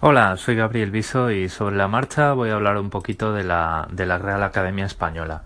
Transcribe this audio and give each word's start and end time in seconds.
Hola, 0.00 0.36
soy 0.36 0.54
Gabriel 0.54 0.92
Viso 0.92 1.32
y 1.32 1.48
sobre 1.48 1.74
la 1.74 1.88
marcha 1.88 2.32
voy 2.32 2.50
a 2.50 2.54
hablar 2.54 2.78
un 2.78 2.88
poquito 2.88 3.32
de 3.32 3.42
la, 3.42 3.88
de 3.90 4.06
la 4.06 4.16
Real 4.16 4.44
Academia 4.44 4.84
Española. 4.84 5.42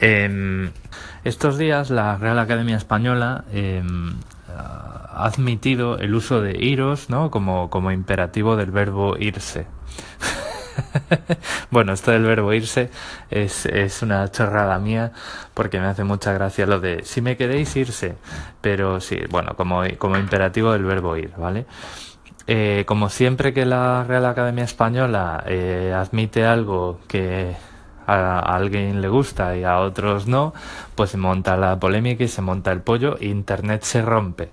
Em, 0.00 0.72
estos 1.22 1.58
días 1.58 1.90
la 1.90 2.16
Real 2.16 2.40
Academia 2.40 2.76
Española 2.76 3.44
em, 3.52 4.16
ha 4.48 5.24
admitido 5.24 5.96
el 5.98 6.12
uso 6.12 6.40
de 6.40 6.58
iros 6.58 7.08
¿no? 7.08 7.30
como, 7.30 7.92
imperativo 7.92 8.56
del 8.56 8.72
verbo 8.72 9.16
irse. 9.16 9.64
bueno, 11.70 11.92
esto 11.92 12.10
del 12.10 12.24
verbo 12.24 12.52
irse 12.52 12.90
es, 13.30 14.02
una 14.02 14.28
chorrada 14.28 14.76
mía 14.80 15.12
porque 15.54 15.78
me 15.78 15.86
hace 15.86 16.02
mucha 16.02 16.32
gracia 16.32 16.66
lo 16.66 16.80
de 16.80 17.04
si 17.04 17.20
me 17.20 17.36
queréis 17.36 17.76
irse, 17.76 18.16
pero 18.60 18.98
sí, 19.00 19.20
bueno, 19.30 19.54
como 19.54 20.16
imperativo 20.16 20.72
del 20.72 20.82
verbo 20.82 21.16
ir, 21.16 21.30
¿vale? 21.36 21.66
Eh, 22.46 22.84
como 22.86 23.08
siempre 23.08 23.54
que 23.54 23.64
la 23.64 24.04
Real 24.04 24.26
Academia 24.26 24.64
Española 24.64 25.42
eh, 25.46 25.94
admite 25.96 26.44
algo 26.44 27.00
que 27.08 27.56
a, 28.06 28.38
alguien 28.38 29.00
le 29.00 29.08
gusta 29.08 29.56
y 29.56 29.64
a 29.64 29.78
otros 29.80 30.26
no, 30.26 30.52
pues 30.94 31.10
se 31.10 31.16
monta 31.16 31.56
la 31.56 31.78
polémica 31.80 32.24
y 32.24 32.28
se 32.28 32.42
monta 32.42 32.70
el 32.72 32.82
pollo 32.82 33.16
Internet 33.20 33.82
se 33.82 34.02
rompe. 34.02 34.50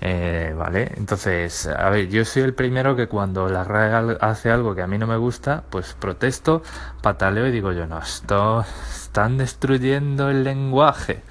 Eh, 0.00 0.54
vale, 0.56 0.92
entonces, 0.96 1.66
a 1.66 1.90
ver, 1.90 2.08
yo 2.08 2.24
soy 2.24 2.42
el 2.42 2.54
primero 2.54 2.94
que 2.96 3.08
cuando 3.08 3.48
la 3.48 3.64
Real 3.64 4.18
hace 4.20 4.50
algo 4.50 4.74
que 4.74 4.82
a 4.82 4.86
mí 4.86 4.96
no 4.98 5.06
me 5.06 5.16
gusta, 5.16 5.64
pues 5.70 5.94
protesto, 5.98 6.62
pataleo 7.02 7.46
y 7.48 7.50
digo 7.50 7.72
yo, 7.72 7.86
no, 7.86 7.98
esto 7.98 8.64
están 8.90 9.38
destruyendo 9.38 10.30
el 10.30 10.44
lenguaje. 10.44 11.22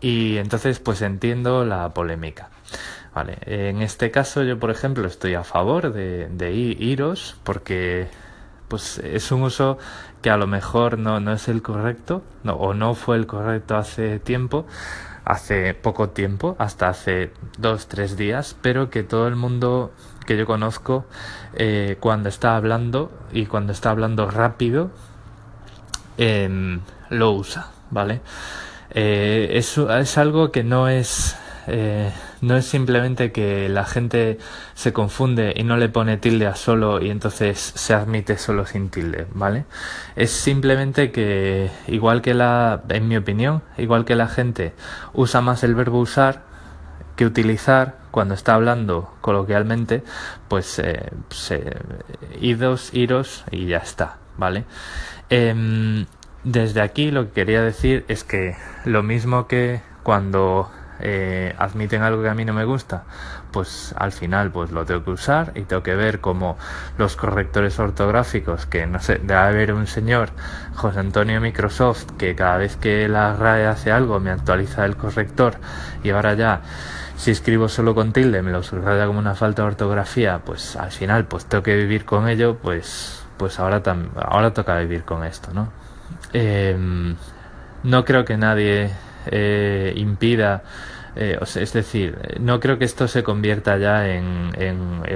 Y 0.00 0.36
entonces, 0.36 0.80
pues 0.80 1.00
entiendo 1.02 1.64
la 1.64 1.94
polémica. 1.94 2.50
Vale, 3.14 3.38
en 3.46 3.80
este 3.80 4.10
caso 4.10 4.42
yo, 4.42 4.58
por 4.58 4.72
ejemplo, 4.72 5.06
estoy 5.06 5.34
a 5.34 5.44
favor 5.44 5.92
de, 5.92 6.52
iros 6.52 7.36
porque 7.44 8.08
pues 8.66 8.98
es 8.98 9.30
un 9.30 9.42
uso 9.42 9.78
que 10.20 10.30
a 10.30 10.36
lo 10.36 10.48
mejor 10.48 10.98
no, 10.98 11.20
no 11.20 11.32
es 11.32 11.46
el 11.46 11.62
correcto 11.62 12.22
o 12.44 12.74
no 12.74 12.94
fue 12.94 13.16
el 13.16 13.26
correcto 13.26 13.76
hace 13.76 14.18
tiempo, 14.18 14.66
hace 15.24 15.74
poco 15.74 16.08
tiempo, 16.08 16.56
hasta 16.58 16.88
hace 16.88 17.30
dos, 17.56 17.86
tres 17.86 18.16
días, 18.16 18.56
pero 18.60 18.90
que 18.90 19.04
todo 19.04 19.28
el 19.28 19.36
mundo 19.36 19.92
que 20.26 20.36
yo 20.36 20.44
conozco 20.44 21.04
eh, 21.54 21.98
cuando 22.00 22.28
está 22.28 22.56
hablando 22.56 23.12
y 23.32 23.46
cuando 23.46 23.72
está 23.72 23.90
hablando 23.90 24.28
rápido 24.28 24.90
eh, 26.18 26.80
lo 27.10 27.32
usa, 27.32 27.68
¿vale? 27.90 28.22
Eh, 28.90 29.50
es 29.52 30.18
algo 30.18 30.50
que 30.50 30.64
no 30.64 30.88
es 30.88 31.36
eh, 31.66 32.12
no 32.40 32.56
es 32.56 32.66
simplemente 32.66 33.32
que 33.32 33.68
la 33.68 33.84
gente 33.84 34.38
se 34.74 34.92
confunde 34.92 35.52
y 35.56 35.64
no 35.64 35.76
le 35.76 35.88
pone 35.88 36.16
tilde 36.16 36.46
a 36.46 36.54
solo 36.54 37.00
y 37.00 37.10
entonces 37.10 37.58
se 37.58 37.94
admite 37.94 38.38
solo 38.38 38.66
sin 38.66 38.90
tilde, 38.90 39.26
¿vale? 39.32 39.64
Es 40.16 40.30
simplemente 40.30 41.10
que, 41.10 41.70
igual 41.88 42.22
que 42.22 42.34
la, 42.34 42.82
en 42.88 43.08
mi 43.08 43.16
opinión, 43.16 43.62
igual 43.78 44.04
que 44.04 44.14
la 44.14 44.28
gente 44.28 44.74
usa 45.12 45.40
más 45.40 45.64
el 45.64 45.74
verbo 45.74 45.98
usar 45.98 46.42
que 47.16 47.26
utilizar 47.26 47.98
cuando 48.10 48.34
está 48.34 48.54
hablando 48.54 49.14
coloquialmente, 49.20 50.02
pues 50.48 50.78
eh, 50.78 51.10
idos, 52.40 52.92
iros 52.92 53.44
y 53.50 53.66
ya 53.66 53.78
está, 53.78 54.18
¿vale? 54.36 54.64
Em, 55.30 56.06
desde 56.44 56.80
aquí 56.80 57.10
lo 57.10 57.26
que 57.26 57.32
quería 57.32 57.62
decir 57.62 58.04
es 58.08 58.24
que 58.24 58.56
lo 58.84 59.02
mismo 59.02 59.46
que 59.46 59.80
cuando 60.02 60.70
eh, 61.00 61.54
admiten 61.58 62.02
algo 62.02 62.22
que 62.22 62.28
a 62.28 62.34
mí 62.34 62.44
no 62.44 62.52
me 62.52 62.64
gusta, 62.64 63.04
pues 63.52 63.94
al 63.96 64.12
final 64.12 64.50
pues 64.50 64.70
lo 64.70 64.84
tengo 64.84 65.04
que 65.04 65.10
usar 65.10 65.52
y 65.54 65.62
tengo 65.62 65.82
que 65.82 65.94
ver 65.94 66.20
como 66.20 66.56
los 66.98 67.16
correctores 67.16 67.78
ortográficos, 67.78 68.66
que 68.66 68.86
no 68.86 69.00
sé, 69.00 69.18
debe 69.18 69.34
haber 69.40 69.72
un 69.72 69.86
señor, 69.86 70.30
José 70.74 71.00
Antonio 71.00 71.40
Microsoft, 71.40 72.12
que 72.18 72.34
cada 72.34 72.58
vez 72.58 72.76
que 72.76 73.08
la 73.08 73.34
RAE 73.34 73.66
hace 73.66 73.92
algo 73.92 74.20
me 74.20 74.30
actualiza 74.30 74.84
el 74.84 74.96
corrector 74.96 75.56
y 76.02 76.10
ahora 76.10 76.34
ya 76.34 76.60
si 77.16 77.30
escribo 77.30 77.68
solo 77.68 77.94
con 77.94 78.12
tilde 78.12 78.42
me 78.42 78.50
lo 78.50 78.62
subraya 78.62 79.06
como 79.06 79.18
una 79.18 79.34
falta 79.34 79.62
de 79.62 79.68
ortografía, 79.68 80.40
pues 80.44 80.76
al 80.76 80.90
final 80.90 81.26
pues 81.26 81.46
tengo 81.46 81.62
que 81.62 81.76
vivir 81.76 82.04
con 82.04 82.28
ello, 82.28 82.58
pues 82.60 83.24
pues 83.36 83.58
ahora 83.58 83.82
ahora 84.16 84.52
toca 84.52 84.78
vivir 84.78 85.04
con 85.04 85.24
esto, 85.24 85.52
¿no? 85.52 85.72
Em, 86.32 87.16
no 87.82 88.04
creo 88.04 88.24
que 88.24 88.36
nadie 88.36 88.90
eh, 89.26 89.92
impida 89.96 90.62
eh, 91.16 91.38
es 91.40 91.72
decir, 91.72 92.18
no 92.40 92.58
creo 92.58 92.76
que 92.78 92.84
esto 92.84 93.06
se 93.06 93.22
convierta 93.22 93.78
ya 93.78 94.08
en, 94.08 94.52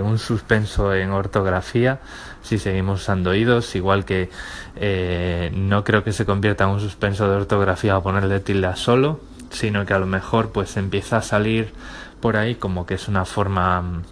un 0.00 0.18
suspenso 0.18 0.94
en 0.94 1.10
ortografía 1.10 1.98
si 2.40 2.58
seguimos 2.58 3.02
usando 3.02 3.34
idos, 3.34 3.74
igual 3.74 4.04
que 4.04 4.30
eh, 4.76 5.50
no 5.54 5.82
creo 5.82 6.04
que 6.04 6.12
se 6.12 6.24
convierta 6.24 6.64
en 6.64 6.70
un 6.70 6.80
suspenso 6.80 7.28
de 7.28 7.36
ortografía 7.36 7.96
a 7.96 8.00
ponerle 8.00 8.38
tilde 8.38 8.76
solo, 8.76 9.20
sino 9.50 9.84
que 9.86 9.94
a 9.94 9.98
lo 9.98 10.06
mejor 10.06 10.52
pues 10.52 10.76
empieza 10.76 11.16
a 11.16 11.22
salir 11.22 11.72
por 12.20 12.36
ahí 12.36 12.54
como 12.54 12.86
que 12.86 12.94
es 12.94 13.08
una 13.08 13.24
forma 13.24 13.82
mm, 13.82 14.02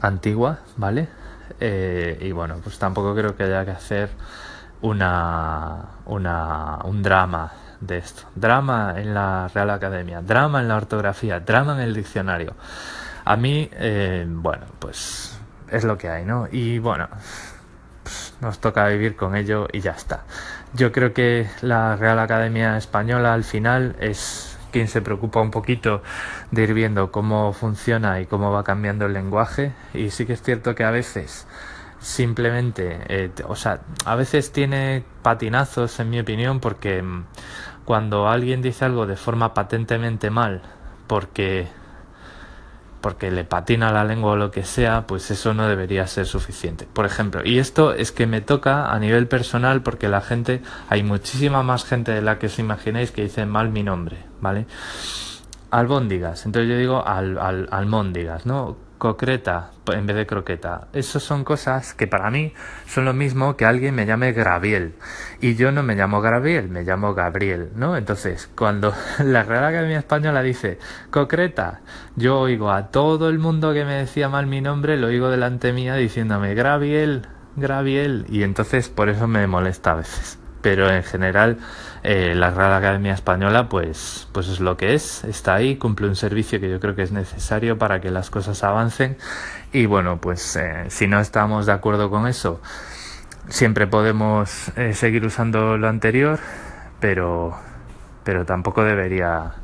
antigua, 0.00 0.60
¿vale? 0.76 1.08
y 1.60 2.32
bueno, 2.32 2.56
pues 2.62 2.78
tampoco 2.78 3.14
creo 3.14 3.36
que 3.36 3.44
haya 3.44 3.64
que 3.64 3.70
hacer 3.70 4.10
una, 4.82 5.82
una, 6.04 6.78
un 6.84 7.02
drama 7.02 7.52
de 7.80 7.98
esto. 7.98 8.22
Drama 8.34 8.94
en 8.96 9.14
la 9.14 9.48
Real 9.48 9.70
Academia, 9.70 10.20
drama 10.20 10.60
en 10.60 10.68
la 10.68 10.76
ortografía, 10.76 11.40
drama 11.40 11.74
en 11.74 11.80
el 11.80 11.94
diccionario. 11.94 12.54
A 13.24 13.36
mí, 13.36 13.68
eh, 13.72 14.26
bueno, 14.28 14.66
pues 14.78 15.38
es 15.70 15.84
lo 15.84 15.96
que 15.96 16.08
hay, 16.08 16.24
¿no? 16.24 16.48
Y 16.50 16.78
bueno, 16.78 17.08
pues, 18.02 18.34
nos 18.40 18.58
toca 18.58 18.86
vivir 18.88 19.16
con 19.16 19.34
ello 19.34 19.68
y 19.72 19.80
ya 19.80 19.92
está. 19.92 20.24
Yo 20.74 20.92
creo 20.92 21.12
que 21.12 21.48
la 21.62 21.96
Real 21.96 22.18
Academia 22.18 22.76
Española 22.76 23.32
al 23.32 23.44
final 23.44 23.96
es 24.00 24.58
quien 24.72 24.88
se 24.88 25.00
preocupa 25.00 25.40
un 25.40 25.52
poquito 25.52 26.02
de 26.50 26.64
ir 26.64 26.74
viendo 26.74 27.12
cómo 27.12 27.52
funciona 27.52 28.20
y 28.20 28.26
cómo 28.26 28.50
va 28.50 28.64
cambiando 28.64 29.06
el 29.06 29.12
lenguaje. 29.12 29.72
Y 29.94 30.10
sí 30.10 30.26
que 30.26 30.32
es 30.32 30.42
cierto 30.42 30.74
que 30.74 30.84
a 30.84 30.90
veces 30.90 31.46
simplemente, 32.04 33.00
eh, 33.08 33.30
o 33.48 33.56
sea, 33.56 33.80
a 34.04 34.14
veces 34.14 34.52
tiene 34.52 35.04
patinazos 35.22 35.98
en 36.00 36.10
mi 36.10 36.20
opinión 36.20 36.60
porque 36.60 37.02
mm, 37.02 37.24
cuando 37.86 38.28
alguien 38.28 38.60
dice 38.60 38.84
algo 38.84 39.06
de 39.06 39.16
forma 39.16 39.54
patentemente 39.54 40.28
mal, 40.28 40.60
porque 41.06 41.66
porque 43.00 43.30
le 43.30 43.44
patina 43.44 43.92
la 43.92 44.02
lengua 44.02 44.32
o 44.32 44.36
lo 44.36 44.50
que 44.50 44.64
sea, 44.64 45.06
pues 45.06 45.30
eso 45.30 45.52
no 45.52 45.68
debería 45.68 46.06
ser 46.06 46.24
suficiente. 46.24 46.88
Por 46.90 47.04
ejemplo, 47.04 47.42
y 47.44 47.58
esto 47.58 47.92
es 47.92 48.12
que 48.12 48.26
me 48.26 48.40
toca 48.40 48.90
a 48.92 48.98
nivel 48.98 49.26
personal 49.26 49.82
porque 49.82 50.08
la 50.08 50.22
gente, 50.22 50.62
hay 50.88 51.02
muchísima 51.02 51.62
más 51.62 51.84
gente 51.84 52.12
de 52.12 52.22
la 52.22 52.38
que 52.38 52.46
os 52.46 52.58
imagináis 52.58 53.10
que 53.10 53.22
dice 53.22 53.44
mal 53.44 53.68
mi 53.68 53.82
nombre, 53.82 54.16
¿vale? 54.40 54.66
Albóndigas, 55.74 56.46
entonces 56.46 56.70
yo 56.70 56.78
digo 56.78 57.06
al, 57.06 57.36
al, 57.36 57.68
almóndigas, 57.70 58.46
¿no? 58.46 58.76
concreta 59.04 59.72
en 59.92 60.06
vez 60.06 60.16
de 60.16 60.26
croqueta. 60.26 60.88
Esas 60.92 61.22
son 61.22 61.44
cosas 61.44 61.92
que 61.92 62.06
para 62.06 62.30
mí 62.30 62.54
son 62.86 63.04
lo 63.04 63.12
mismo 63.12 63.56
que 63.56 63.66
alguien 63.66 63.94
me 63.94 64.06
llame 64.06 64.32
Graviel. 64.32 64.94
Y 65.40 65.56
yo 65.56 65.72
no 65.72 65.82
me 65.82 65.94
llamo 65.94 66.20
Graviel, 66.20 66.68
me 66.68 66.84
llamo 66.84 67.12
Gabriel, 67.12 67.70
¿no? 67.74 67.96
Entonces, 67.96 68.48
cuando 68.56 68.94
la 69.18 69.42
Real 69.42 69.64
Academia 69.64 69.98
Española 69.98 70.42
dice 70.42 70.78
concreta, 71.10 71.80
yo 72.16 72.38
oigo 72.38 72.70
a 72.70 72.88
todo 72.88 73.28
el 73.28 73.38
mundo 73.38 73.74
que 73.74 73.84
me 73.84 73.94
decía 73.94 74.28
mal 74.28 74.46
mi 74.46 74.60
nombre, 74.60 74.96
lo 74.96 75.08
oigo 75.08 75.28
delante 75.28 75.72
mía 75.72 75.96
diciéndome 75.96 76.54
Graviel, 76.54 77.26
Graviel. 77.56 78.26
Y 78.28 78.42
entonces 78.42 78.88
por 78.88 79.08
eso 79.08 79.26
me 79.26 79.46
molesta 79.46 79.90
a 79.90 79.96
veces 79.96 80.38
pero 80.64 80.90
en 80.90 81.02
general 81.02 81.58
eh, 82.04 82.32
la 82.34 82.50
Real 82.50 82.72
Academia 82.72 83.12
Española 83.12 83.68
pues, 83.68 84.26
pues 84.32 84.48
es 84.48 84.60
lo 84.60 84.78
que 84.78 84.94
es, 84.94 85.22
está 85.24 85.54
ahí, 85.54 85.76
cumple 85.76 86.08
un 86.08 86.16
servicio 86.16 86.58
que 86.58 86.70
yo 86.70 86.80
creo 86.80 86.94
que 86.94 87.02
es 87.02 87.12
necesario 87.12 87.76
para 87.76 88.00
que 88.00 88.10
las 88.10 88.30
cosas 88.30 88.64
avancen 88.64 89.18
y 89.74 89.84
bueno, 89.84 90.22
pues 90.22 90.56
eh, 90.56 90.86
si 90.88 91.06
no 91.06 91.20
estamos 91.20 91.66
de 91.66 91.72
acuerdo 91.72 92.08
con 92.08 92.26
eso, 92.26 92.62
siempre 93.48 93.86
podemos 93.86 94.72
eh, 94.78 94.94
seguir 94.94 95.26
usando 95.26 95.76
lo 95.76 95.86
anterior, 95.86 96.38
pero, 96.98 97.54
pero 98.24 98.46
tampoco 98.46 98.84
debería 98.84 99.56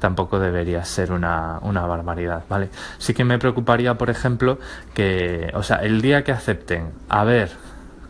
tampoco 0.00 0.38
debería 0.38 0.84
ser 0.84 1.12
una, 1.12 1.60
una 1.62 1.86
barbaridad, 1.86 2.44
¿vale? 2.48 2.68
Sí 2.98 3.14
que 3.14 3.24
me 3.24 3.38
preocuparía, 3.38 3.96
por 3.96 4.10
ejemplo, 4.10 4.58
que, 4.92 5.50
o 5.54 5.62
sea, 5.62 5.76
el 5.76 6.02
día 6.02 6.24
que 6.24 6.32
acepten 6.32 6.90
a 7.08 7.24
ver 7.24 7.52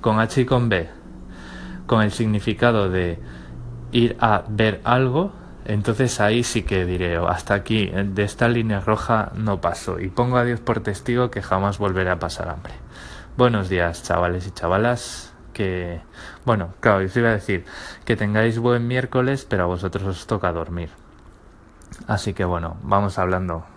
con 0.01 0.19
H 0.19 0.41
y 0.41 0.45
con 0.45 0.69
B 0.69 1.02
con 1.87 2.03
el 2.03 2.13
significado 2.13 2.89
de 2.89 3.19
ir 3.93 4.17
a 4.21 4.45
ver 4.49 4.81
algo, 4.85 5.33
entonces 5.65 6.21
ahí 6.21 6.43
sí 6.43 6.63
que 6.63 6.85
diré, 6.85 7.19
oh, 7.19 7.29
hasta 7.29 7.55
aquí, 7.55 7.87
de 7.87 8.25
esta 8.25 8.49
línea 8.49 8.81
roja 8.81 9.31
no 9.35 9.61
paso 9.61 10.01
y 10.01 10.09
pongo 10.09 10.37
a 10.37 10.45
Dios 10.45 10.61
por 10.61 10.81
testigo 10.81 11.31
que 11.31 11.43
jamás 11.43 11.79
volveré 11.79 12.11
a 12.11 12.19
pasar 12.19 12.49
hambre. 12.49 12.75
Buenos 13.37 13.69
días, 13.69 14.03
chavales 14.03 14.47
y 14.47 14.51
chavalas. 14.51 15.33
Que, 15.53 16.01
bueno, 16.47 16.73
claro, 16.81 17.03
yo 17.03 17.21
iba 17.21 17.29
a 17.29 17.35
decir 17.35 17.65
que 18.05 18.17
tengáis 18.17 18.59
buen 18.59 18.89
miércoles, 18.89 19.47
pero 19.49 19.65
a 19.65 19.67
vosotros 19.67 20.05
os 20.05 20.27
toca 20.27 20.51
dormir. 20.53 20.91
Así 22.07 22.33
que 22.33 22.45
bueno, 22.45 22.77
vamos 22.83 23.19
hablando. 23.19 23.72